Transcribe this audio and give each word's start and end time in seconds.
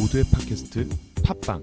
모두의 0.00 0.24
팟캐스트 0.32 0.88
팟빵 1.22 1.62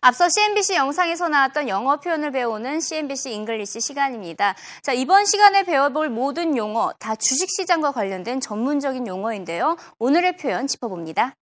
앞서 0.00 0.28
CNBC 0.28 0.74
영상에서 0.74 1.28
나왔던 1.28 1.68
영어 1.68 2.00
표현을 2.00 2.30
배우는 2.30 2.80
CNBC 2.80 3.32
잉글리시 3.32 3.80
시간입니다. 3.80 4.54
자, 4.82 4.92
이번 4.92 5.24
시간에 5.24 5.64
배워볼 5.64 6.10
모든 6.10 6.56
용어 6.56 6.92
다 6.98 7.14
주식시장과 7.14 7.92
관련된 7.92 8.40
전문적인 8.40 9.06
용어인데요. 9.06 9.76
오늘의 9.98 10.36
표현 10.36 10.66
짚어봅니다. 10.66 11.34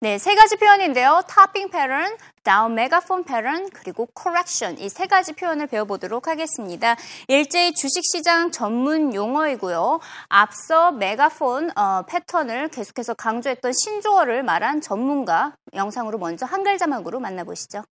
네, 0.00 0.18
세 0.18 0.34
가지 0.34 0.56
표현인데요. 0.56 1.22
topping 1.26 1.70
pattern, 1.72 2.18
down 2.44 2.72
megaphone 2.72 3.24
pattern, 3.24 3.70
그리고 3.70 4.06
correction 4.14 4.78
이세 4.78 5.06
가지 5.06 5.32
표현을 5.32 5.68
배워보도록 5.68 6.28
하겠습니다. 6.28 6.96
일제히 7.28 7.72
주식시장 7.72 8.50
전문 8.50 9.14
용어이고요. 9.14 10.00
앞서 10.28 10.92
메가폰 10.92 11.70
어, 11.78 12.02
패턴을 12.02 12.68
계속해서 12.68 13.14
강조했던 13.14 13.72
신조어를 13.72 14.42
말한 14.42 14.82
전문가 14.82 15.56
영상으로 15.72 16.18
먼저 16.18 16.44
한글 16.44 16.76
자막으로 16.76 17.18
만나보시죠. 17.18 17.82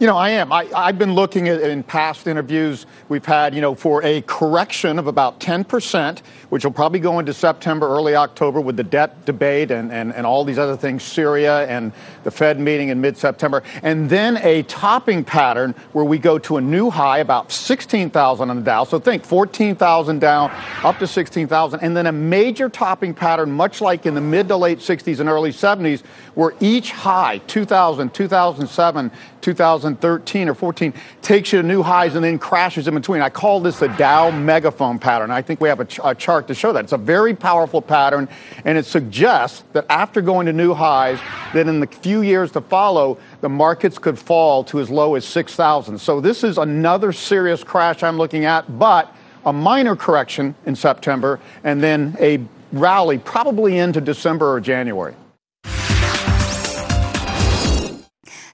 You 0.00 0.06
know, 0.06 0.16
I 0.16 0.30
am. 0.30 0.50
I, 0.50 0.66
I've 0.74 0.98
been 0.98 1.12
looking 1.12 1.46
at 1.48 1.60
in 1.60 1.82
past 1.82 2.26
interviews 2.26 2.86
we've 3.10 3.26
had, 3.26 3.54
you 3.54 3.60
know, 3.60 3.74
for 3.74 4.02
a 4.02 4.22
correction 4.22 4.98
of 4.98 5.06
about 5.06 5.40
10%, 5.40 6.20
which 6.48 6.64
will 6.64 6.72
probably 6.72 7.00
go 7.00 7.18
into 7.18 7.34
September, 7.34 7.86
early 7.86 8.16
October 8.16 8.62
with 8.62 8.78
the 8.78 8.82
debt 8.82 9.26
debate 9.26 9.70
and, 9.70 9.92
and, 9.92 10.14
and 10.14 10.24
all 10.24 10.42
these 10.42 10.58
other 10.58 10.74
things, 10.74 11.02
Syria 11.02 11.66
and 11.66 11.92
the 12.24 12.30
Fed 12.30 12.58
meeting 12.58 12.88
in 12.88 13.02
mid 13.02 13.18
September. 13.18 13.62
And 13.82 14.08
then 14.08 14.38
a 14.38 14.62
topping 14.62 15.22
pattern 15.22 15.74
where 15.92 16.06
we 16.06 16.16
go 16.16 16.38
to 16.38 16.56
a 16.56 16.62
new 16.62 16.88
high, 16.88 17.18
about 17.18 17.52
16,000 17.52 18.48
on 18.48 18.56
the 18.56 18.62
Dow. 18.62 18.84
So 18.84 18.98
think 18.98 19.22
14,000 19.26 20.18
down, 20.18 20.50
up 20.82 20.98
to 21.00 21.06
16,000. 21.06 21.80
And 21.80 21.94
then 21.94 22.06
a 22.06 22.12
major 22.12 22.70
topping 22.70 23.12
pattern, 23.12 23.52
much 23.52 23.82
like 23.82 24.06
in 24.06 24.14
the 24.14 24.22
mid 24.22 24.48
to 24.48 24.56
late 24.56 24.78
60s 24.78 25.20
and 25.20 25.28
early 25.28 25.52
70s, 25.52 26.00
where 26.34 26.54
each 26.58 26.90
high, 26.92 27.36
2000, 27.48 28.14
2007, 28.14 29.10
2013 29.40 30.48
or 30.48 30.54
14 30.54 30.92
takes 31.22 31.52
you 31.52 31.62
to 31.62 31.66
new 31.66 31.82
highs 31.82 32.14
and 32.14 32.24
then 32.24 32.38
crashes 32.38 32.88
in 32.88 32.94
between. 32.94 33.22
I 33.22 33.30
call 33.30 33.60
this 33.60 33.78
the 33.78 33.88
Dow 33.88 34.30
megaphone 34.30 34.98
pattern. 34.98 35.30
I 35.30 35.42
think 35.42 35.60
we 35.60 35.68
have 35.68 35.80
a, 35.80 35.84
ch- 35.84 36.00
a, 36.04 36.14
chart 36.14 36.48
to 36.48 36.54
show 36.54 36.72
that. 36.72 36.84
It's 36.84 36.92
a 36.92 36.98
very 36.98 37.34
powerful 37.34 37.82
pattern, 37.82 38.28
and 38.64 38.76
it 38.76 38.86
suggests 38.86 39.64
that 39.72 39.86
after 39.88 40.20
going 40.20 40.46
to 40.46 40.52
new 40.52 40.74
highs, 40.74 41.18
that 41.54 41.66
in 41.66 41.80
the 41.80 41.86
few 41.86 42.22
years 42.22 42.52
to 42.52 42.60
follow, 42.60 43.18
the 43.40 43.48
markets 43.48 43.98
could 43.98 44.18
fall 44.18 44.64
to 44.64 44.80
as 44.80 44.90
low 44.90 45.14
as 45.14 45.24
6,000. 45.24 45.98
So 45.98 46.20
this 46.20 46.44
is 46.44 46.58
another 46.58 47.12
serious 47.12 47.64
crash 47.64 48.02
I'm 48.02 48.16
looking 48.16 48.44
at, 48.44 48.78
but 48.78 49.14
a 49.44 49.52
minor 49.52 49.96
correction 49.96 50.54
in 50.66 50.76
September, 50.76 51.40
and 51.64 51.82
then 51.82 52.16
a 52.20 52.40
rally 52.72 53.18
probably 53.18 53.78
into 53.78 54.00
December 54.00 54.52
or 54.52 54.60
January. 54.60 55.14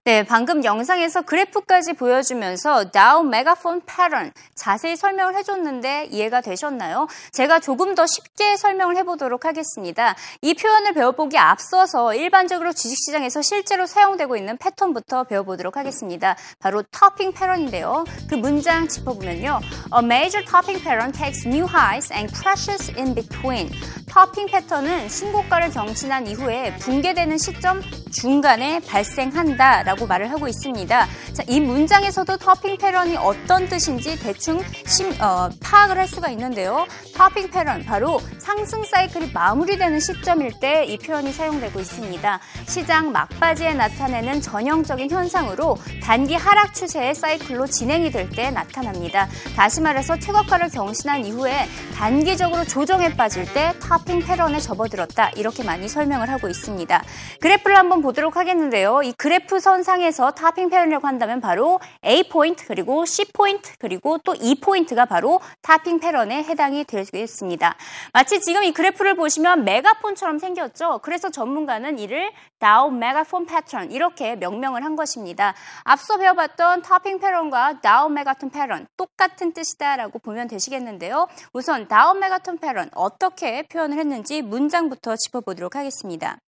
네, 0.07 0.23
방금 0.23 0.63
영상에서 0.63 1.23
그래프까지 1.23 1.95
보여주면서 1.95 2.93
다우 2.93 3.25
메가폰 3.25 3.81
패런 3.87 4.33
자세히 4.55 4.95
설명을 4.95 5.35
해줬는데 5.35 6.11
이해가 6.13 6.43
되셨나요? 6.43 7.09
제가 7.33 7.59
조금 7.59 7.97
더 7.97 8.07
쉽게 8.07 8.57
설명을 8.57 8.97
해보도록 8.99 9.45
하겠습니다. 9.45 10.15
이 10.43 10.55
표현을 10.55 10.95
배워보기 10.95 11.37
앞서서 11.37 12.15
일반적으로 12.15 12.73
주식시장에서 12.73 13.43
실제로 13.43 13.85
사용되고 13.85 14.37
있는 14.37 14.57
패턴부터 14.59 15.25
배워보도록 15.25 15.77
하겠습니다. 15.77 16.37
바로 16.61 16.85
토핑 16.93 17.33
패런인데요. 17.33 18.05
그 18.31 18.37
문장 18.37 18.87
짚어보면요. 18.87 19.59
A 19.93 20.05
major 20.05 20.45
topping 20.49 20.81
pattern 20.85 21.11
takes 21.11 21.45
new 21.49 21.67
highs 21.67 22.13
and 22.13 22.33
crashes 22.33 22.97
in 22.97 23.13
between. 23.13 23.73
토핑 24.09 24.47
패턴은 24.47 25.09
신고가를 25.09 25.71
경신한 25.71 26.29
이후에 26.29 26.77
붕괴되는 26.77 27.39
시점 27.39 27.83
중간에 28.21 28.81
발생한다 28.81 29.83
라고 29.83 30.07
말을 30.07 30.31
하고 30.31 30.49
있습니다. 30.49 31.07
자, 31.35 31.43
이 31.47 31.61
문장에서도 31.61 32.37
터핑 32.39 32.79
패런이 32.79 33.17
어떤 33.19 33.69
뜻인지 33.69 34.19
대충 34.19 34.63
심, 34.87 35.11
어, 35.21 35.51
파악을 35.61 35.99
할 35.99 36.09
수가 36.09 36.31
있는데요. 36.31 36.87
topping 37.15 37.51
pattern, 37.51 37.85
바로 37.85 38.21
상승 38.47 38.85
사이클이 38.85 39.33
마무리되는 39.33 39.99
시점일 39.99 40.53
때 40.61 40.77
이 40.87 40.99
표현이 40.99 41.33
사용되고 41.33 41.81
있습니다. 41.81 42.39
시장 42.69 43.11
막바지에 43.11 43.75
나타내는 43.75 44.41
전형적인 44.41 45.11
현상으로 45.11 45.77
단기 46.03 46.35
하락 46.35 46.75
추세의 46.75 47.15
사이클로 47.17 47.67
진행이 47.67 48.11
될 48.13 48.31
때 48.31 48.51
나타납니다. 48.51 49.29
다시 49.57 49.81
말해서 49.81 50.19
최고가를 50.19 50.69
경신한 50.69 51.25
이후에 51.25 51.67
단기적으로 51.95 52.65
조정에 52.65 53.17
빠질 53.17 53.53
때 53.53 53.73
topping 53.81 54.21
pattern에 54.21 54.59
접어들었다. 54.61 55.31
이렇게 55.31 55.65
많이 55.65 55.89
설명을 55.89 56.29
하고 56.29 56.49
있습니다. 56.49 57.03
그래프를 57.41 57.77
한번 57.77 58.03
보도록 58.03 58.37
하겠는데요. 58.37 59.03
이 59.03 59.13
그래프 59.13 59.59
선상에서 59.59 60.33
topping 60.33 60.69
pattern이라고 60.69 61.07
한다면 61.07 61.41
바로 61.41 61.81
A 62.05 62.29
포인트 62.29 62.67
그리고 62.67 63.07
C 63.07 63.25
포인트 63.33 63.73
그리고 63.79 64.19
또 64.19 64.35
E 64.35 64.61
포인트가 64.61 65.07
바로 65.07 65.41
topping 65.63 65.99
pattern에 65.99 66.45
해당이 66.45 66.85
되겠습니다. 66.85 67.75
마치 68.13 68.36
지금 68.41 68.65
이 68.65 68.73
그래프를 68.73 69.15
보시면 69.15 69.65
메가폰처럼 69.65 70.39
생겼죠. 70.39 71.01
그래서 71.03 71.31
전문가는 71.31 71.99
이를 71.99 72.31
다우 72.59 72.91
메가폰 72.91 73.47
패턴 73.47 73.91
이렇게 73.91 74.37
명명을 74.37 74.85
한 74.85 74.97
것입니다. 74.97 75.55
앞서 75.85 76.17
배워봤던 76.17 76.83
topping 76.83 77.19
pattern과 77.19 77.81
Dow 77.81 78.09
megaphone 78.09 78.51
pattern 78.51 78.87
똑같은 78.97 79.53
뜻이다라고 79.53 80.19
보면 80.19 80.49
되시겠는데요. 80.49 81.29
우선 81.53 81.89
Dow 81.89 82.15
megaphone 82.15 82.59
pattern 82.59 82.91
어떻게 82.95 83.63
표현을 83.63 83.99
했는지 83.99 84.43
문장부터 84.43 85.17
짚어보도록 85.17 85.77
하겠습니다. 85.77 86.39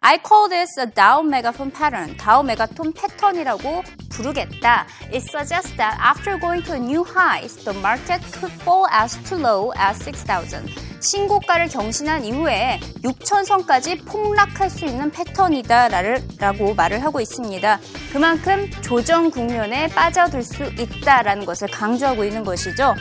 I 0.00 0.18
call 0.26 0.48
this 0.48 0.80
a 0.80 0.86
Dow 0.86 1.26
megaphone 1.26 1.72
pattern. 1.72 2.16
다우 2.16 2.42
메가폰 2.42 2.92
패턴이라고 2.94 3.82
부르겠다. 4.10 4.86
It 5.12 5.24
suggests 5.28 5.76
that 5.76 5.98
after 6.00 6.38
going 6.40 6.64
to 6.64 6.74
a 6.74 6.80
new 6.80 7.04
highs, 7.04 7.54
the 7.64 7.78
market 7.78 8.20
could 8.32 8.52
fall 8.62 8.86
as 8.90 9.16
too 9.24 9.38
low 9.38 9.72
as 9.76 10.02
6,000. 10.02 10.87
신고가를 11.00 11.68
경신한 11.68 12.24
이후에 12.24 12.80
6천선까지 13.02 14.04
폭락할 14.04 14.70
수 14.70 14.84
있는 14.84 15.10
패턴이다라고 15.10 16.74
말을 16.74 17.02
하고 17.02 17.20
있습니다. 17.20 17.78
그만큼 18.12 18.70
조정 18.82 19.30
국면에 19.30 19.88
빠져들 19.88 20.42
수 20.42 20.64
있다라는 20.64 21.44
것을 21.44 21.68
강조하고 21.68 22.24
있는 22.24 22.44
것이죠. 22.44 22.94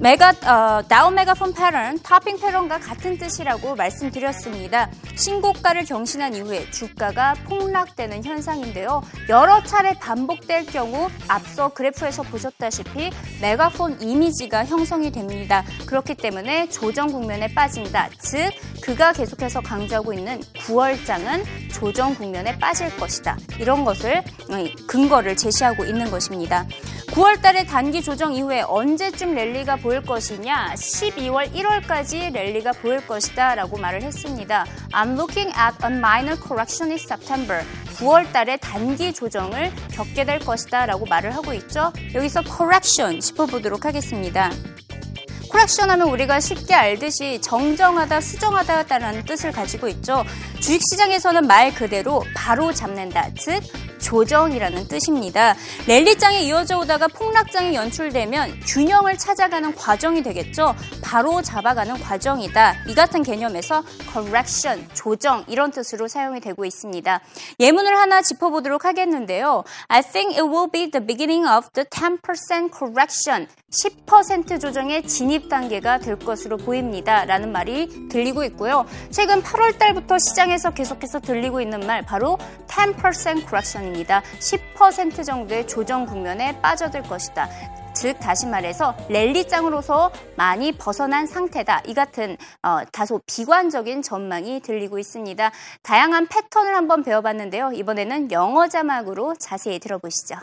메가 0.00 0.30
어, 0.30 0.82
다운 0.88 1.14
메가폰 1.14 1.52
패런, 1.52 1.98
토핑 1.98 2.40
패런과 2.40 2.78
같은 2.78 3.18
뜻이라고 3.18 3.74
말씀드렸습니다. 3.76 4.88
신고가를 5.14 5.84
경신한 5.84 6.36
이후에 6.36 6.70
주가가 6.70 7.34
폭락되는 7.44 8.24
현상인데요. 8.24 9.02
여러 9.28 9.62
차례 9.62 9.92
반복될 9.92 10.64
경우 10.64 11.10
앞서 11.28 11.68
그래프에서 11.74 12.22
보셨다시피 12.22 13.10
메가폰 13.42 14.00
이미지가 14.00 14.64
형성이 14.64 15.12
됩니다. 15.12 15.64
그렇기 15.84 16.14
때문에 16.14 16.70
조정 16.70 17.08
국면에 17.08 17.52
빠진다. 17.52 18.08
즉 18.20 18.52
그가 18.82 19.12
계속해서 19.12 19.60
강조하고 19.60 20.14
있는 20.14 20.40
9월장은 20.54 21.44
조정 21.74 22.14
국면에 22.14 22.58
빠질 22.58 22.88
것이다. 22.96 23.36
이런 23.58 23.84
것을 23.84 24.16
어, 24.16 24.86
근거를 24.86 25.36
제시하고 25.36 25.84
있는 25.84 26.10
것입니다. 26.10 26.64
9월 27.12 27.42
달에 27.42 27.64
단기 27.64 28.02
조정 28.02 28.32
이후에 28.32 28.62
언제쯤 28.62 29.34
랠리가 29.34 29.76
보일 29.76 30.00
것이냐? 30.00 30.74
12월 30.74 31.52
1월까지 31.52 32.32
랠리가 32.32 32.70
보일 32.72 33.04
것이다 33.04 33.56
라고 33.56 33.76
말을 33.78 34.02
했습니다. 34.02 34.64
I'm 34.92 35.14
looking 35.14 35.52
at 35.58 35.76
a 35.84 35.90
minor 35.90 36.40
correction 36.40 36.92
in 36.92 36.98
September. 36.98 37.64
9월 37.96 38.32
달에 38.32 38.58
단기 38.58 39.12
조정을 39.12 39.72
겪게 39.90 40.24
될 40.24 40.38
것이다 40.38 40.86
라고 40.86 41.04
말을 41.04 41.34
하고 41.34 41.52
있죠. 41.54 41.92
여기서 42.14 42.42
correction 42.44 43.18
짚어보도록 43.20 43.84
하겠습니다. 43.84 44.52
코렉션 45.50 45.90
하면 45.90 46.08
우리가 46.10 46.38
쉽게 46.38 46.74
알듯이 46.74 47.40
정정하다, 47.40 48.20
수정하다라는 48.20 49.24
뜻을 49.24 49.50
가지고 49.50 49.88
있죠. 49.88 50.24
주식시장에서는 50.60 51.44
말 51.48 51.74
그대로 51.74 52.22
바로 52.36 52.72
잡는다. 52.72 53.30
즉, 53.36 53.60
조정이라는 54.00 54.88
뜻입니다. 54.88 55.54
랠리장에 55.86 56.40
이어져 56.42 56.78
오다가 56.78 57.06
폭락장이 57.08 57.74
연출되면 57.74 58.60
균형을 58.66 59.16
찾아가는 59.16 59.74
과정이 59.74 60.22
되겠죠. 60.22 60.74
바로 61.02 61.42
잡아가는 61.42 61.94
과정이다. 62.00 62.84
이 62.88 62.94
같은 62.94 63.22
개념에서 63.22 63.82
correction, 64.12 64.88
조정 64.94 65.44
이런 65.48 65.70
뜻으로 65.70 66.08
사용이 66.08 66.40
되고 66.40 66.64
있습니다. 66.64 67.20
예문을 67.60 67.96
하나 67.96 68.22
짚어보도록 68.22 68.84
하겠는데요. 68.84 69.64
I 69.88 70.02
think 70.02 70.36
it 70.36 70.42
will 70.42 70.70
be 70.70 70.90
the 70.90 71.04
beginning 71.06 71.46
of 71.48 71.68
the 71.74 71.84
10% 71.84 72.70
correction. 72.76 73.46
10% 73.70 74.60
조정의 74.60 75.04
진입 75.04 75.48
단계가 75.48 75.98
될 75.98 76.18
것으로 76.18 76.56
보입니다. 76.56 77.24
라는 77.24 77.52
말이 77.52 78.08
들리고 78.08 78.42
있고요. 78.44 78.84
최근 79.10 79.42
8월 79.42 79.78
달부터 79.78 80.18
시장에서 80.18 80.70
계속해서 80.70 81.20
들리고 81.20 81.60
있는 81.60 81.80
말 81.86 82.02
바로 82.02 82.36
10% 82.66 83.42
correction입니다. 83.42 83.89
전망입니다. 83.90 84.22
10% 84.38 85.24
정도의 85.24 85.66
조정 85.66 86.06
국면에 86.06 86.58
빠져들 86.60 87.02
것이다. 87.02 87.48
즉 87.94 88.18
다시 88.20 88.46
말해서 88.46 88.96
랠리장으로서 89.08 90.12
많이 90.36 90.72
벗어난 90.72 91.26
상태다. 91.26 91.82
이 91.86 91.94
같은 91.94 92.36
어, 92.62 92.78
다소 92.92 93.20
비관적인 93.26 94.02
전망이 94.02 94.60
들리고 94.60 94.98
있습니다. 94.98 95.50
다양한 95.82 96.28
패턴을 96.28 96.74
한번 96.74 97.02
배워봤는데요. 97.02 97.72
이번에는 97.72 98.30
영어 98.32 98.68
자막으로 98.68 99.34
자세히 99.38 99.78
들어보시죠. 99.80 100.36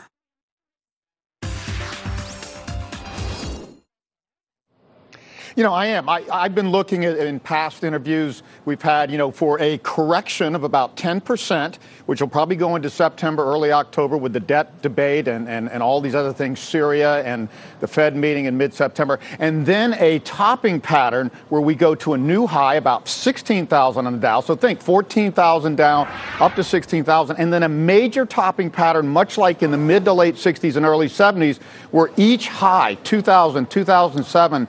You 5.56 5.64
know, 5.64 5.72
I 5.72 5.86
am. 5.86 6.08
I, 6.08 6.24
I've 6.30 6.54
been 6.54 6.70
looking 6.70 7.04
at 7.04 7.16
in 7.16 7.40
past 7.40 7.84
interviews 7.84 8.42
we've 8.64 8.82
had, 8.82 9.10
you 9.10 9.18
know, 9.18 9.30
for 9.30 9.60
a 9.60 9.78
correction 9.78 10.54
of 10.54 10.64
about 10.64 10.96
10%, 10.96 11.76
which 12.06 12.20
will 12.20 12.28
probably 12.28 12.56
go 12.56 12.76
into 12.76 12.90
September, 12.90 13.44
early 13.44 13.72
October 13.72 14.16
with 14.16 14.32
the 14.32 14.40
debt 14.40 14.82
debate 14.82 15.28
and, 15.28 15.48
and, 15.48 15.70
and 15.70 15.82
all 15.82 16.00
these 16.00 16.14
other 16.14 16.32
things, 16.32 16.58
Syria 16.60 17.22
and 17.24 17.48
the 17.80 17.88
Fed 17.88 18.14
meeting 18.14 18.44
in 18.44 18.56
mid 18.56 18.74
September. 18.74 19.18
And 19.38 19.64
then 19.64 19.94
a 19.94 20.18
topping 20.20 20.80
pattern 20.80 21.30
where 21.48 21.60
we 21.60 21.74
go 21.74 21.94
to 21.96 22.14
a 22.14 22.18
new 22.18 22.46
high, 22.46 22.74
about 22.74 23.08
16,000 23.08 24.06
on 24.06 24.12
the 24.12 24.18
Dow. 24.18 24.40
So 24.40 24.54
think 24.54 24.80
14,000 24.80 25.76
down, 25.76 26.08
up 26.40 26.54
to 26.56 26.64
16,000. 26.64 27.36
And 27.36 27.52
then 27.52 27.62
a 27.62 27.68
major 27.68 28.26
topping 28.26 28.70
pattern, 28.70 29.08
much 29.08 29.38
like 29.38 29.62
in 29.62 29.70
the 29.70 29.78
mid 29.78 30.04
to 30.04 30.12
late 30.12 30.34
60s 30.34 30.76
and 30.76 30.84
early 30.84 31.08
70s, 31.08 31.58
where 31.90 32.10
each 32.16 32.48
high, 32.48 32.94
2000, 32.96 33.70
2007, 33.70 34.68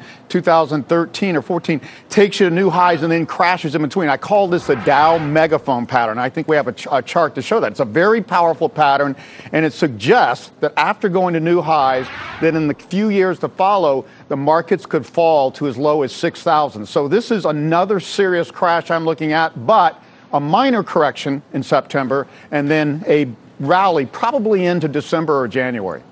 2013 0.84 1.36
or 1.36 1.42
14 1.42 1.82
takes 2.10 2.40
you 2.40 2.50
to 2.50 2.56
new 2.56 2.70
highs 2.70 3.04
and 3.04 3.12
then 3.12 3.26
crashes 3.26 3.76
in 3.76 3.82
between. 3.82 4.10
I 4.10 4.18
call 4.18 4.48
this 4.48 4.68
the 4.68 4.76
Dow 4.76 5.18
megaphone 5.18 5.86
pattern. 5.86 6.18
I 6.18 6.30
think 6.30 6.48
we 6.48 6.56
have 6.56 6.68
a, 6.68 6.74
ch- 6.74 6.88
a, 6.92 7.02
chart 7.02 7.36
to 7.36 7.42
show 7.42 7.60
that. 7.60 7.72
It's 7.72 7.80
a 7.80 7.86
very 7.86 8.22
powerful 8.22 8.70
pattern, 8.70 9.16
and 9.52 9.66
it 9.66 9.74
suggests 9.74 10.52
that 10.60 10.74
after 10.78 11.10
going 11.10 11.34
to 11.34 11.40
new 11.40 11.62
highs, 11.62 12.08
that 12.42 12.56
in 12.56 12.68
the 12.68 12.74
few 12.74 13.10
years 13.10 13.40
to 13.40 13.50
follow, 13.50 14.06
the 14.28 14.38
markets 14.38 14.86
could 14.86 15.06
fall 15.06 15.52
to 15.52 15.68
as 15.68 15.78
low 15.78 16.04
as 16.04 16.16
6,000. 16.16 16.86
So 16.86 17.08
this 17.08 17.32
is 17.32 17.46
another 17.46 18.00
serious 18.00 18.52
crash 18.52 18.92
I'm 18.92 19.06
looking 19.06 19.34
at, 19.34 19.66
but 19.66 20.02
a 20.32 20.40
minor 20.40 20.84
correction 20.84 21.42
in 21.54 21.64
September, 21.64 22.28
and 22.52 22.70
then 22.70 23.04
a 23.08 23.28
rally 23.60 24.06
probably 24.06 24.66
into 24.66 24.88
December 24.88 25.40
or 25.40 25.48
January. 25.48 26.04